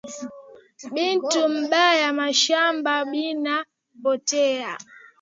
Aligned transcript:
Bintu 0.95 1.41
bya 1.65 1.87
mashamba 2.19 2.93
bina 3.11 3.55
poteya 4.01 4.73